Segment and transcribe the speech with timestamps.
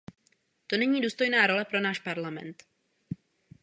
[0.67, 2.63] To není důstojná role pro náš Parlament.